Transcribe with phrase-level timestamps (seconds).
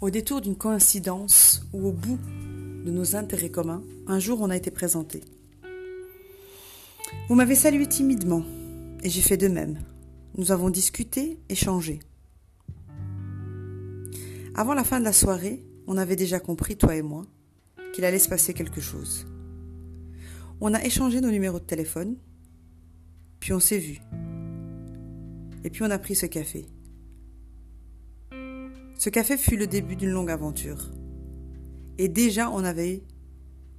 [0.00, 2.18] Au détour d'une coïncidence ou au bout
[2.86, 5.22] de nos intérêts communs, un jour on a été présenté.
[7.28, 8.42] Vous m'avez salué timidement
[9.02, 9.78] et j'ai fait de même.
[10.38, 12.00] Nous avons discuté, échangé.
[14.54, 17.26] Avant la fin de la soirée, on avait déjà compris, toi et moi,
[17.92, 19.26] qu'il allait se passer quelque chose.
[20.62, 22.16] On a échangé nos numéros de téléphone,
[23.38, 24.00] puis on s'est vu.
[25.62, 26.64] Et puis on a pris ce café.
[29.00, 30.90] Ce café fut le début d'une longue aventure.
[31.96, 33.02] Et déjà, on avait eu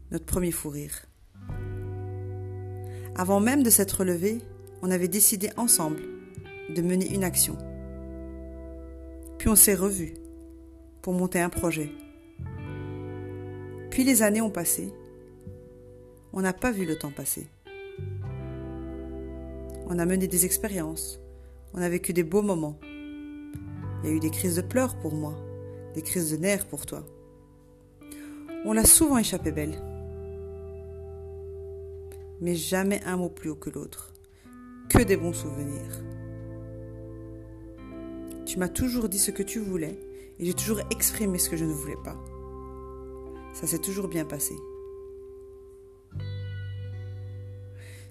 [0.09, 1.05] notre premier fou rire.
[3.13, 4.39] Avant même de s'être levé,
[4.81, 6.01] on avait décidé ensemble
[6.75, 7.55] de mener une action.
[9.37, 10.15] Puis on s'est revus
[11.03, 11.91] pour monter un projet.
[13.91, 14.91] Puis les années ont passé.
[16.33, 17.45] On n'a pas vu le temps passer.
[19.85, 21.21] On a mené des expériences.
[21.75, 22.79] On a vécu des beaux moments.
[24.03, 25.35] Il y a eu des crises de pleurs pour moi,
[25.93, 27.05] des crises de nerfs pour toi.
[28.65, 29.79] On l'a souvent échappé belle.
[32.39, 34.13] Mais jamais un mot plus haut que l'autre.
[34.89, 36.01] Que des bons souvenirs.
[38.45, 39.99] Tu m'as toujours dit ce que tu voulais
[40.39, 42.17] et j'ai toujours exprimé ce que je ne voulais pas.
[43.53, 44.55] Ça s'est toujours bien passé.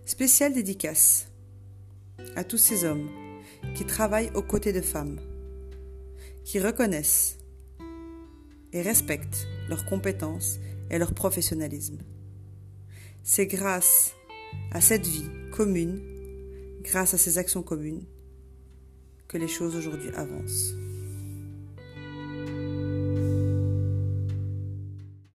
[0.04, 1.28] Spéciale dédicace
[2.36, 3.08] à tous ces hommes
[3.74, 5.18] qui travaillent aux côtés de femmes
[6.44, 7.38] qui reconnaissent
[8.72, 10.58] et respectent leurs compétences
[10.90, 11.98] et leur professionnalisme.
[13.22, 14.14] C'est grâce
[14.72, 16.00] à cette vie commune,
[16.82, 18.04] grâce à ces actions communes,
[19.28, 20.74] que les choses aujourd'hui avancent.